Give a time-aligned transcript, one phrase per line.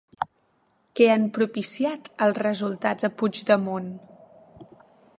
[0.99, 3.95] Què han propiciat els resultats a Puigdemont?